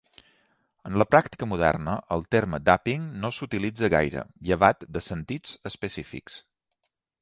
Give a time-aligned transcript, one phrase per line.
[0.89, 6.45] En la pràctica moderna, el terme "dapping" no s'utilitza gaire, llevat de sentits específics.